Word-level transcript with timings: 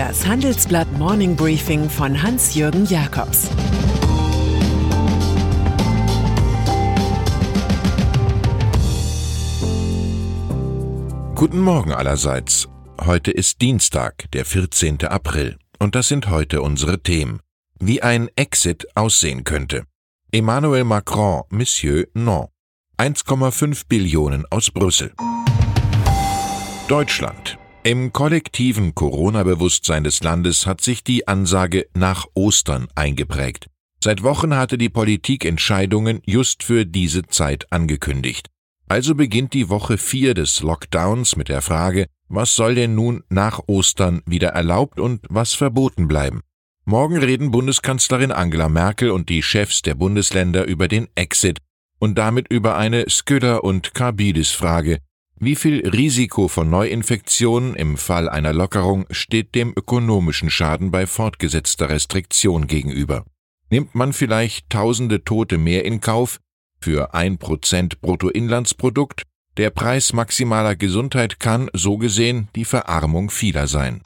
Das 0.00 0.26
Handelsblatt 0.26 0.90
Morning 0.98 1.36
Briefing 1.36 1.90
von 1.90 2.22
Hans-Jürgen 2.22 2.86
Jakobs 2.86 3.50
Guten 11.34 11.60
Morgen 11.60 11.92
allerseits. 11.92 12.66
Heute 12.98 13.30
ist 13.30 13.60
Dienstag, 13.60 14.24
der 14.32 14.46
14. 14.46 15.04
April, 15.04 15.58
und 15.78 15.94
das 15.94 16.08
sind 16.08 16.30
heute 16.30 16.62
unsere 16.62 17.02
Themen. 17.02 17.40
Wie 17.78 18.02
ein 18.02 18.30
Exit 18.36 18.86
aussehen 18.94 19.44
könnte. 19.44 19.84
Emmanuel 20.32 20.84
Macron, 20.84 21.42
Monsieur, 21.50 22.06
non. 22.14 22.46
1,5 22.96 23.82
Billionen 23.86 24.46
aus 24.48 24.70
Brüssel. 24.70 25.12
Deutschland. 26.88 27.58
Im 27.82 28.12
kollektiven 28.12 28.94
Corona-Bewusstsein 28.94 30.04
des 30.04 30.22
Landes 30.22 30.66
hat 30.66 30.82
sich 30.82 31.02
die 31.02 31.26
Ansage 31.26 31.86
nach 31.94 32.26
Ostern 32.34 32.88
eingeprägt. 32.94 33.68
Seit 34.04 34.22
Wochen 34.22 34.54
hatte 34.54 34.76
die 34.76 34.90
Politik 34.90 35.46
Entscheidungen 35.46 36.20
just 36.26 36.62
für 36.62 36.84
diese 36.84 37.22
Zeit 37.22 37.72
angekündigt. 37.72 38.48
Also 38.86 39.14
beginnt 39.14 39.54
die 39.54 39.70
Woche 39.70 39.96
vier 39.96 40.34
des 40.34 40.60
Lockdowns 40.60 41.36
mit 41.36 41.48
der 41.48 41.62
Frage, 41.62 42.06
was 42.28 42.54
soll 42.54 42.74
denn 42.74 42.94
nun 42.94 43.24
nach 43.30 43.60
Ostern 43.66 44.20
wieder 44.26 44.48
erlaubt 44.48 45.00
und 45.00 45.24
was 45.30 45.54
verboten 45.54 46.06
bleiben? 46.06 46.42
Morgen 46.84 47.16
reden 47.16 47.50
Bundeskanzlerin 47.50 48.30
Angela 48.30 48.68
Merkel 48.68 49.10
und 49.10 49.30
die 49.30 49.42
Chefs 49.42 49.80
der 49.80 49.94
Bundesländer 49.94 50.66
über 50.66 50.86
den 50.86 51.08
Exit 51.14 51.60
und 51.98 52.18
damit 52.18 52.46
über 52.52 52.76
eine 52.76 53.08
Sküller- 53.08 53.64
und 53.64 53.94
Carbidis-Frage, 53.94 54.98
wie 55.40 55.56
viel 55.56 55.88
Risiko 55.88 56.48
von 56.48 56.68
Neuinfektionen 56.68 57.74
im 57.74 57.96
Fall 57.96 58.28
einer 58.28 58.52
Lockerung 58.52 59.06
steht 59.10 59.54
dem 59.54 59.72
ökonomischen 59.74 60.50
Schaden 60.50 60.90
bei 60.90 61.06
fortgesetzter 61.06 61.88
Restriktion 61.88 62.66
gegenüber? 62.66 63.24
Nimmt 63.70 63.94
man 63.94 64.12
vielleicht 64.12 64.68
tausende 64.68 65.24
Tote 65.24 65.56
mehr 65.56 65.86
in 65.86 66.02
Kauf 66.02 66.40
für 66.78 67.14
ein 67.14 67.38
Prozent 67.38 68.02
Bruttoinlandsprodukt? 68.02 69.22
Der 69.56 69.70
Preis 69.70 70.12
maximaler 70.12 70.76
Gesundheit 70.76 71.40
kann, 71.40 71.70
so 71.72 71.96
gesehen, 71.96 72.48
die 72.54 72.66
Verarmung 72.66 73.30
vieler 73.30 73.66
sein. 73.66 74.02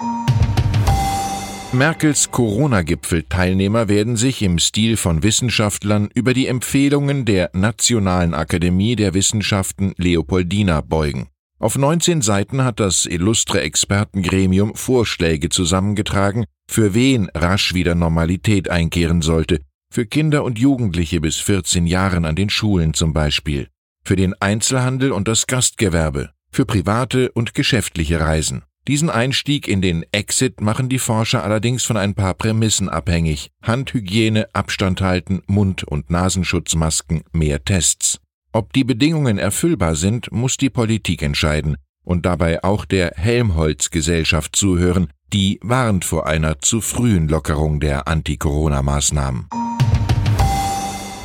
Merkels 1.74 2.30
Corona-Gipfel-Teilnehmer 2.30 3.88
werden 3.88 4.16
sich 4.16 4.42
im 4.42 4.58
Stil 4.58 4.96
von 4.96 5.22
Wissenschaftlern 5.22 6.08
über 6.14 6.32
die 6.32 6.46
Empfehlungen 6.46 7.24
der 7.24 7.50
Nationalen 7.52 8.34
Akademie 8.34 8.96
der 8.96 9.14
Wissenschaften 9.14 9.92
Leopoldina 9.96 10.80
beugen. 10.80 11.28
Auf 11.58 11.76
19 11.76 12.22
Seiten 12.22 12.62
hat 12.64 12.80
das 12.80 13.06
illustre 13.06 13.60
Expertengremium 13.62 14.74
Vorschläge 14.74 15.48
zusammengetragen, 15.48 16.44
für 16.68 16.94
wen 16.94 17.28
rasch 17.34 17.74
wieder 17.74 17.94
Normalität 17.94 18.68
einkehren 18.68 19.22
sollte, 19.22 19.60
für 19.90 20.06
Kinder 20.06 20.44
und 20.44 20.58
Jugendliche 20.58 21.20
bis 21.20 21.36
14 21.36 21.86
Jahren 21.86 22.24
an 22.24 22.36
den 22.36 22.50
Schulen 22.50 22.94
zum 22.94 23.12
Beispiel, 23.12 23.68
für 24.04 24.16
den 24.16 24.34
Einzelhandel 24.40 25.12
und 25.12 25.28
das 25.28 25.46
Gastgewerbe, 25.46 26.30
für 26.50 26.66
private 26.66 27.32
und 27.32 27.54
geschäftliche 27.54 28.20
Reisen. 28.20 28.62
Diesen 28.86 29.08
Einstieg 29.08 29.66
in 29.66 29.80
den 29.80 30.04
Exit 30.12 30.60
machen 30.60 30.90
die 30.90 30.98
Forscher 30.98 31.42
allerdings 31.42 31.84
von 31.84 31.96
ein 31.96 32.14
paar 32.14 32.34
Prämissen 32.34 32.90
abhängig. 32.90 33.50
Handhygiene, 33.62 34.48
Abstand 34.52 35.00
halten, 35.00 35.40
Mund- 35.46 35.84
und 35.84 36.10
Nasenschutzmasken, 36.10 37.22
mehr 37.32 37.64
Tests. 37.64 38.20
Ob 38.52 38.74
die 38.74 38.84
Bedingungen 38.84 39.38
erfüllbar 39.38 39.94
sind, 39.94 40.30
muss 40.32 40.58
die 40.58 40.68
Politik 40.68 41.22
entscheiden 41.22 41.76
und 42.04 42.26
dabei 42.26 42.62
auch 42.62 42.84
der 42.84 43.12
Helmholtz-Gesellschaft 43.16 44.54
zuhören, 44.54 45.08
die 45.32 45.58
warnt 45.62 46.04
vor 46.04 46.26
einer 46.26 46.60
zu 46.60 46.82
frühen 46.82 47.28
Lockerung 47.28 47.80
der 47.80 48.06
Anti-Corona-Maßnahmen. 48.06 49.48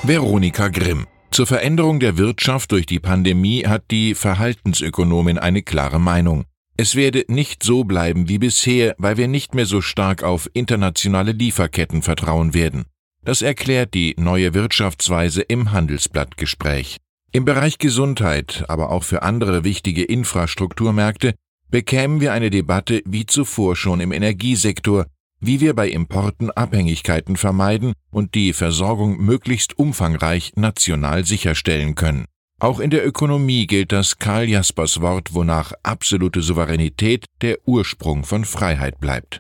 Veronika 0.04 0.70
Grimm 0.70 1.06
zur 1.32 1.46
Veränderung 1.46 2.00
der 2.00 2.18
Wirtschaft 2.18 2.72
durch 2.72 2.86
die 2.86 3.00
Pandemie 3.00 3.66
hat 3.66 3.92
die 3.92 4.16
Verhaltensökonomin 4.16 5.38
eine 5.38 5.62
klare 5.62 6.00
Meinung. 6.00 6.46
Es 6.82 6.96
werde 6.96 7.26
nicht 7.28 7.62
so 7.62 7.84
bleiben 7.84 8.30
wie 8.30 8.38
bisher, 8.38 8.96
weil 8.98 9.18
wir 9.18 9.28
nicht 9.28 9.54
mehr 9.54 9.66
so 9.66 9.82
stark 9.82 10.24
auf 10.24 10.50
internationale 10.54 11.34
Lieferketten 11.34 12.02
vertrauen 12.02 12.54
werden. 12.54 12.86
Das 13.22 13.42
erklärt 13.42 13.94
die 13.94 14.16
neue 14.18 14.54
Wirtschaftsweise 14.54 15.42
im 15.42 15.74
Handelsblattgespräch. 15.74 16.96
Im 17.34 17.44
Bereich 17.44 17.80
Gesundheit, 17.80 18.64
aber 18.70 18.92
auch 18.92 19.04
für 19.04 19.24
andere 19.24 19.66
wichtige 19.66 20.06
Infrastrukturmärkte 20.06 21.34
bekämen 21.70 22.22
wir 22.22 22.32
eine 22.32 22.50
Debatte 22.50 23.02
wie 23.06 23.26
zuvor 23.26 23.76
schon 23.76 24.00
im 24.00 24.14
Energiesektor, 24.14 25.06
wie 25.42 25.60
wir 25.60 25.74
bei 25.74 25.90
Importen 25.90 26.50
Abhängigkeiten 26.50 27.36
vermeiden 27.36 27.92
und 28.10 28.36
die 28.36 28.54
Versorgung 28.54 29.18
möglichst 29.18 29.78
umfangreich 29.78 30.54
national 30.56 31.26
sicherstellen 31.26 31.96
können. 31.96 32.24
Auch 32.60 32.82
in 32.82 32.90
der 32.90 33.08
Ökonomie 33.08 33.68
gilt 33.68 33.94
das 33.94 34.20
Karl 34.20 34.50
Jaspers 34.50 35.00
Wort, 35.00 35.34
wonach 35.34 35.72
absolute 35.82 36.42
Souveränität 36.42 37.26
der 37.42 37.58
Ursprung 37.66 38.26
von 38.26 38.44
Freiheit 38.44 39.00
bleibt. 39.00 39.40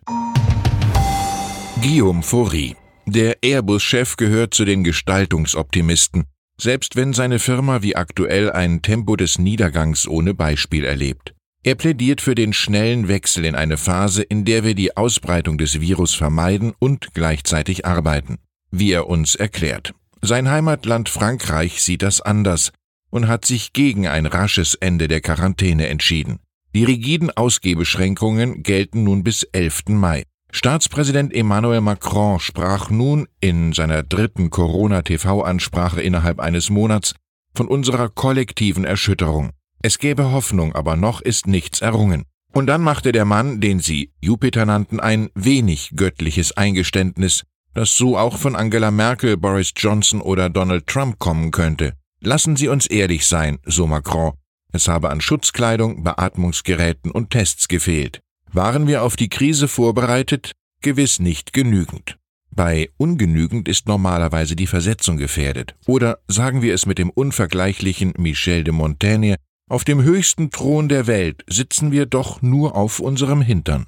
Guillaume 1.81 2.23
Faury. 2.23 2.77
Der 3.05 3.37
Airbus-Chef 3.43 4.15
gehört 4.15 4.53
zu 4.53 4.63
den 4.63 4.85
Gestaltungsoptimisten, 4.85 6.25
selbst 6.59 6.95
wenn 6.95 7.11
seine 7.11 7.39
Firma 7.39 7.81
wie 7.81 7.97
aktuell 7.97 8.51
ein 8.51 8.81
Tempo 8.81 9.17
des 9.17 9.37
Niedergangs 9.37 10.07
ohne 10.07 10.33
Beispiel 10.33 10.85
erlebt. 10.85 11.33
Er 11.63 11.75
plädiert 11.75 12.21
für 12.21 12.35
den 12.35 12.53
schnellen 12.53 13.09
Wechsel 13.09 13.43
in 13.43 13.55
eine 13.55 13.75
Phase, 13.75 14.23
in 14.23 14.45
der 14.45 14.63
wir 14.63 14.75
die 14.75 14.95
Ausbreitung 14.95 15.57
des 15.57 15.81
Virus 15.81 16.13
vermeiden 16.13 16.73
und 16.79 17.13
gleichzeitig 17.13 17.85
arbeiten. 17.85 18.37
Wie 18.71 18.93
er 18.93 19.07
uns 19.07 19.35
erklärt. 19.35 19.93
Sein 20.21 20.49
Heimatland 20.49 21.09
Frankreich 21.09 21.81
sieht 21.81 22.01
das 22.01 22.21
anders, 22.21 22.71
und 23.09 23.27
hat 23.27 23.45
sich 23.45 23.73
gegen 23.73 24.07
ein 24.07 24.25
rasches 24.25 24.75
Ende 24.75 25.07
der 25.07 25.21
Quarantäne 25.21 25.87
entschieden. 25.87 26.39
Die 26.75 26.83
rigiden 26.83 27.31
Ausgebeschränkungen 27.31 28.61
gelten 28.63 29.03
nun 29.03 29.23
bis 29.23 29.43
11. 29.43 29.89
Mai. 29.89 30.23
Staatspräsident 30.51 31.33
Emmanuel 31.33 31.81
Macron 31.81 32.39
sprach 32.39 32.89
nun 32.89 33.27
in 33.39 33.73
seiner 33.73 34.03
dritten 34.03 34.49
Corona-TV-Ansprache 34.49 36.01
innerhalb 36.01 36.39
eines 36.39 36.69
Monats 36.69 37.13
von 37.55 37.67
unserer 37.67 38.09
kollektiven 38.09 38.85
Erschütterung. 38.85 39.51
Es 39.81 39.97
gäbe 39.97 40.31
Hoffnung, 40.31 40.75
aber 40.75 40.95
noch 40.95 41.21
ist 41.21 41.47
nichts 41.47 41.81
errungen. 41.81 42.25
Und 42.51 42.65
dann 42.67 42.81
machte 42.81 43.11
der 43.11 43.25
Mann, 43.25 43.61
den 43.61 43.79
sie 43.79 44.11
Jupiter 44.21 44.65
nannten, 44.65 44.99
ein 44.99 45.29
wenig 45.35 45.91
göttliches 45.95 46.57
Eingeständnis, 46.57 47.43
das 47.73 47.95
so 47.95 48.17
auch 48.17 48.37
von 48.37 48.55
Angela 48.55 48.91
Merkel, 48.91 49.37
Boris 49.37 49.71
Johnson 49.75 50.19
oder 50.21 50.49
Donald 50.49 50.87
Trump 50.87 51.19
kommen 51.19 51.51
könnte. 51.51 51.93
Lassen 52.21 52.57
Sie 52.57 52.67
uns 52.67 52.85
ehrlich 52.85 53.25
sein, 53.25 53.59
so 53.65 53.87
Macron. 53.87 54.33
Es 54.73 54.89
habe 54.89 55.09
an 55.09 55.21
Schutzkleidung, 55.21 56.03
Beatmungsgeräten 56.03 57.11
und 57.11 57.29
Tests 57.29 57.69
gefehlt. 57.69 58.19
Waren 58.51 58.87
wir 58.87 59.03
auf 59.03 59.15
die 59.15 59.29
Krise 59.29 59.69
vorbereitet? 59.69 60.51
Gewiss 60.81 61.19
nicht 61.19 61.53
genügend. 61.53 62.17
Bei 62.51 62.89
ungenügend 62.97 63.69
ist 63.69 63.87
normalerweise 63.87 64.57
die 64.57 64.67
Versetzung 64.67 65.15
gefährdet. 65.15 65.75
Oder 65.87 66.19
sagen 66.27 66.61
wir 66.61 66.73
es 66.73 66.85
mit 66.85 66.97
dem 66.97 67.09
unvergleichlichen 67.09 68.13
Michel 68.17 68.65
de 68.65 68.73
Montaigne, 68.73 69.37
auf 69.69 69.85
dem 69.85 70.01
höchsten 70.01 70.49
Thron 70.49 70.89
der 70.89 71.07
Welt 71.07 71.45
sitzen 71.47 71.91
wir 71.91 72.05
doch 72.05 72.41
nur 72.41 72.75
auf 72.75 72.99
unserem 72.99 73.41
Hintern. 73.41 73.85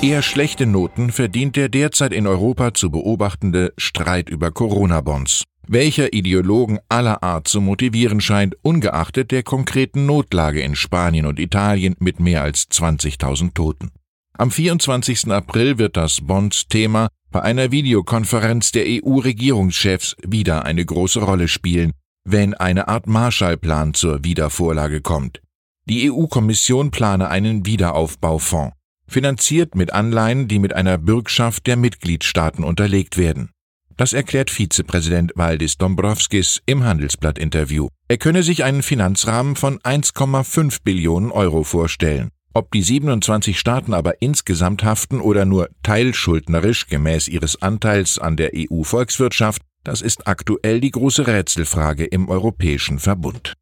Eher 0.00 0.22
schlechte 0.22 0.66
Noten 0.66 1.10
verdient 1.10 1.56
der 1.56 1.68
derzeit 1.68 2.12
in 2.12 2.28
Europa 2.28 2.72
zu 2.72 2.90
beobachtende 2.90 3.72
Streit 3.78 4.28
über 4.28 4.52
Corona-Bonds 4.52 5.44
welcher 5.68 6.12
Ideologen 6.12 6.78
aller 6.88 7.22
Art 7.22 7.46
zu 7.46 7.60
motivieren 7.60 8.20
scheint, 8.20 8.56
ungeachtet 8.62 9.30
der 9.30 9.42
konkreten 9.42 10.06
Notlage 10.06 10.60
in 10.60 10.74
Spanien 10.74 11.26
und 11.26 11.38
Italien 11.38 11.94
mit 11.98 12.20
mehr 12.20 12.42
als 12.42 12.68
20.000 12.70 13.54
Toten. 13.54 13.90
Am 14.36 14.50
24. 14.50 15.30
April 15.32 15.78
wird 15.78 15.96
das 15.96 16.20
Bonds-Thema 16.20 17.08
bei 17.30 17.42
einer 17.42 17.70
Videokonferenz 17.70 18.72
der 18.72 18.84
EU-Regierungschefs 18.86 20.16
wieder 20.26 20.64
eine 20.64 20.84
große 20.84 21.20
Rolle 21.20 21.48
spielen, 21.48 21.92
wenn 22.24 22.54
eine 22.54 22.88
Art 22.88 23.06
Marshallplan 23.06 23.94
zur 23.94 24.24
Wiedervorlage 24.24 25.00
kommt. 25.00 25.40
Die 25.86 26.10
EU-Kommission 26.10 26.90
plane 26.90 27.28
einen 27.28 27.66
Wiederaufbaufonds, 27.66 28.74
finanziert 29.06 29.74
mit 29.74 29.92
Anleihen, 29.92 30.48
die 30.48 30.58
mit 30.58 30.72
einer 30.74 30.98
Bürgschaft 30.98 31.66
der 31.66 31.76
Mitgliedstaaten 31.76 32.62
unterlegt 32.62 33.16
werden. 33.16 33.50
Das 33.98 34.12
erklärt 34.12 34.52
Vizepräsident 34.52 35.32
Valdis 35.34 35.76
Dombrovskis 35.76 36.62
im 36.66 36.84
Handelsblatt-Interview. 36.84 37.88
Er 38.06 38.16
könne 38.16 38.44
sich 38.44 38.62
einen 38.62 38.84
Finanzrahmen 38.84 39.56
von 39.56 39.80
1,5 39.80 40.78
Billionen 40.84 41.32
Euro 41.32 41.64
vorstellen. 41.64 42.28
Ob 42.54 42.70
die 42.70 42.82
27 42.82 43.58
Staaten 43.58 43.92
aber 43.92 44.22
insgesamt 44.22 44.84
haften 44.84 45.20
oder 45.20 45.44
nur 45.44 45.68
teilschuldnerisch 45.82 46.86
gemäß 46.86 47.26
ihres 47.26 47.60
Anteils 47.60 48.20
an 48.20 48.36
der 48.36 48.52
EU-Volkswirtschaft, 48.54 49.62
das 49.82 50.00
ist 50.00 50.28
aktuell 50.28 50.80
die 50.80 50.92
große 50.92 51.26
Rätselfrage 51.26 52.04
im 52.04 52.28
Europäischen 52.28 53.00
Verbund. 53.00 53.54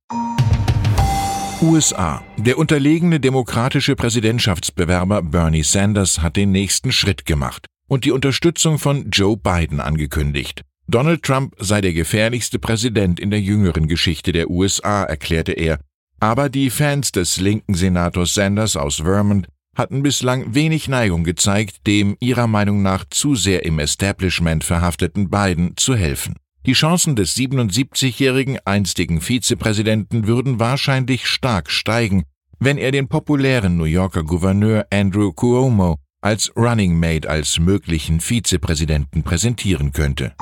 USA. 1.62 2.22
Der 2.36 2.58
unterlegene 2.58 3.20
demokratische 3.20 3.96
Präsidentschaftsbewerber 3.96 5.22
Bernie 5.22 5.62
Sanders 5.62 6.20
hat 6.20 6.36
den 6.36 6.52
nächsten 6.52 6.92
Schritt 6.92 7.24
gemacht 7.24 7.68
und 7.88 8.04
die 8.04 8.12
Unterstützung 8.12 8.78
von 8.78 9.10
Joe 9.10 9.36
Biden 9.36 9.80
angekündigt. 9.80 10.62
Donald 10.88 11.22
Trump 11.22 11.54
sei 11.58 11.80
der 11.80 11.92
gefährlichste 11.92 12.58
Präsident 12.58 13.18
in 13.18 13.30
der 13.30 13.40
jüngeren 13.40 13.88
Geschichte 13.88 14.32
der 14.32 14.50
USA, 14.50 15.02
erklärte 15.02 15.52
er. 15.52 15.80
Aber 16.20 16.48
die 16.48 16.70
Fans 16.70 17.12
des 17.12 17.38
linken 17.38 17.74
Senators 17.74 18.34
Sanders 18.34 18.76
aus 18.76 18.96
Vermont 18.96 19.48
hatten 19.76 20.02
bislang 20.02 20.54
wenig 20.54 20.88
Neigung 20.88 21.24
gezeigt, 21.24 21.86
dem 21.86 22.16
ihrer 22.20 22.46
Meinung 22.46 22.82
nach 22.82 23.04
zu 23.10 23.34
sehr 23.34 23.64
im 23.64 23.78
Establishment 23.78 24.64
verhafteten 24.64 25.28
Biden 25.28 25.76
zu 25.76 25.94
helfen. 25.94 26.36
Die 26.64 26.72
Chancen 26.72 27.14
des 27.14 27.36
77-jährigen 27.36 28.58
einstigen 28.64 29.20
Vizepräsidenten 29.20 30.26
würden 30.26 30.58
wahrscheinlich 30.58 31.26
stark 31.26 31.70
steigen, 31.70 32.24
wenn 32.58 32.78
er 32.78 32.90
den 32.90 33.08
populären 33.08 33.76
New 33.76 33.84
Yorker 33.84 34.24
Gouverneur 34.24 34.86
Andrew 34.90 35.32
Cuomo 35.32 35.96
als 36.26 36.50
Running 36.56 36.98
Mate 36.98 37.30
als 37.30 37.60
möglichen 37.60 38.18
Vizepräsidenten 38.18 39.22
präsentieren 39.22 39.92
könnte. 39.92 40.34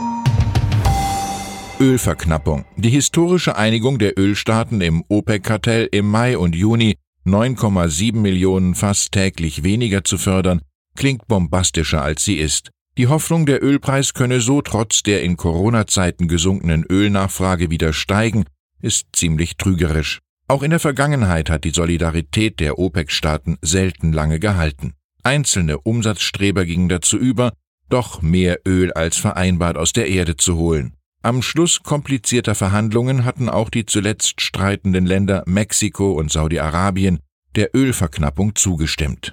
Ölverknappung. 1.78 2.64
Die 2.76 2.88
historische 2.88 3.56
Einigung 3.56 3.98
der 3.98 4.18
Ölstaaten 4.18 4.80
im 4.80 5.04
OPEC-Kartell 5.10 5.90
im 5.92 6.10
Mai 6.10 6.38
und 6.38 6.54
Juni 6.56 6.96
9,7 7.26 8.16
Millionen 8.16 8.74
Fass 8.74 9.10
täglich 9.10 9.62
weniger 9.62 10.04
zu 10.04 10.16
fördern, 10.16 10.62
klingt 10.96 11.28
bombastischer 11.28 12.00
als 12.00 12.24
sie 12.24 12.36
ist. 12.36 12.70
Die 12.96 13.08
Hoffnung, 13.08 13.44
der 13.44 13.62
Ölpreis 13.62 14.14
könne 14.14 14.40
so 14.40 14.62
trotz 14.62 15.02
der 15.02 15.22
in 15.22 15.36
Corona-Zeiten 15.36 16.28
gesunkenen 16.28 16.86
Ölnachfrage 16.90 17.68
wieder 17.68 17.92
steigen, 17.92 18.46
ist 18.80 19.08
ziemlich 19.12 19.58
trügerisch. 19.58 20.20
Auch 20.48 20.62
in 20.62 20.70
der 20.70 20.80
Vergangenheit 20.80 21.50
hat 21.50 21.64
die 21.64 21.74
Solidarität 21.74 22.58
der 22.58 22.78
OPEC-Staaten 22.78 23.58
selten 23.60 24.14
lange 24.14 24.40
gehalten. 24.40 24.94
Einzelne 25.24 25.78
Umsatzstreber 25.78 26.66
gingen 26.66 26.90
dazu 26.90 27.16
über, 27.16 27.54
doch 27.88 28.20
mehr 28.20 28.60
Öl 28.66 28.92
als 28.92 29.16
vereinbart 29.16 29.78
aus 29.78 29.92
der 29.92 30.08
Erde 30.08 30.36
zu 30.36 30.56
holen. 30.56 30.94
Am 31.22 31.40
Schluss 31.40 31.82
komplizierter 31.82 32.54
Verhandlungen 32.54 33.24
hatten 33.24 33.48
auch 33.48 33.70
die 33.70 33.86
zuletzt 33.86 34.42
streitenden 34.42 35.06
Länder 35.06 35.42
Mexiko 35.46 36.12
und 36.12 36.30
Saudi-Arabien 36.30 37.20
der 37.56 37.70
Ölverknappung 37.74 38.54
zugestimmt. 38.54 39.32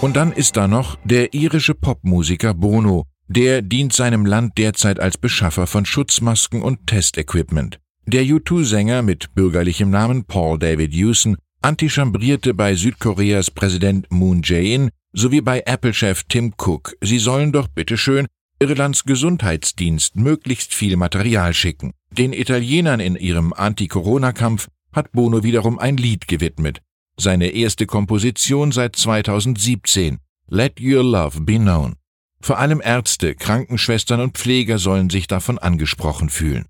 Und 0.00 0.16
dann 0.16 0.32
ist 0.32 0.56
da 0.56 0.68
noch 0.68 0.96
der 1.04 1.34
irische 1.34 1.74
Popmusiker 1.74 2.54
Bono, 2.54 3.04
der 3.28 3.60
dient 3.60 3.92
seinem 3.92 4.24
Land 4.24 4.56
derzeit 4.56 5.00
als 5.00 5.18
Beschaffer 5.18 5.66
von 5.66 5.84
Schutzmasken 5.84 6.62
und 6.62 6.86
Testequipment. 6.86 7.78
Der 8.06 8.22
U2-Sänger 8.22 9.02
mit 9.02 9.34
bürgerlichem 9.34 9.90
Namen 9.90 10.24
Paul 10.24 10.58
David 10.58 10.92
Hewson 10.94 11.36
antichambrierte 11.64 12.52
bei 12.52 12.74
Südkoreas 12.74 13.50
Präsident 13.50 14.06
Moon 14.10 14.42
Jae-in 14.44 14.90
sowie 15.14 15.40
bei 15.40 15.62
Apple-Chef 15.64 16.24
Tim 16.28 16.52
Cook, 16.58 16.94
sie 17.00 17.18
sollen 17.18 17.52
doch 17.52 17.68
bitteschön 17.68 18.26
Irlands 18.60 19.04
Gesundheitsdienst 19.04 20.16
möglichst 20.16 20.74
viel 20.74 20.96
Material 20.96 21.54
schicken. 21.54 21.94
Den 22.10 22.34
Italienern 22.34 23.00
in 23.00 23.16
ihrem 23.16 23.54
Anti-Corona-Kampf 23.54 24.68
hat 24.92 25.12
Bono 25.12 25.42
wiederum 25.42 25.78
ein 25.78 25.96
Lied 25.96 26.28
gewidmet. 26.28 26.82
Seine 27.16 27.48
erste 27.48 27.86
Komposition 27.86 28.70
seit 28.70 28.96
2017, 28.96 30.18
Let 30.48 30.80
Your 30.80 31.02
Love 31.02 31.40
Be 31.40 31.56
Known. 31.56 31.94
Vor 32.42 32.58
allem 32.58 32.82
Ärzte, 32.84 33.34
Krankenschwestern 33.34 34.20
und 34.20 34.36
Pfleger 34.36 34.78
sollen 34.78 35.08
sich 35.08 35.28
davon 35.28 35.58
angesprochen 35.58 36.28
fühlen. 36.28 36.66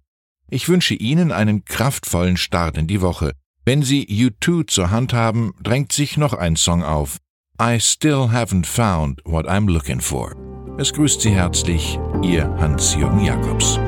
Ich 0.50 0.68
wünsche 0.68 0.94
Ihnen 0.94 1.32
einen 1.32 1.64
kraftvollen 1.64 2.36
Start 2.36 2.78
in 2.78 2.86
die 2.86 3.00
Woche. 3.00 3.32
Wenn 3.66 3.82
Sie 3.82 4.04
U2 4.06 4.66
zur 4.66 4.90
Hand 4.90 5.14
haben, 5.14 5.54
drängt 5.62 5.90
sich 5.90 6.18
noch 6.18 6.34
ein 6.34 6.54
Song 6.54 6.82
auf. 6.82 7.16
I 7.58 7.80
still 7.80 8.28
haven't 8.30 8.66
found 8.66 9.22
what 9.24 9.46
I'm 9.46 9.70
looking 9.70 10.00
for. 10.00 10.34
Es 10.78 10.92
grüßt 10.92 11.22
Sie 11.22 11.30
herzlich, 11.30 11.98
Ihr 12.22 12.44
Hans-Jürgen 12.58 13.24
Jakobs. 13.24 13.78